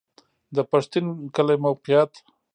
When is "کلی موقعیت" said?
1.35-2.11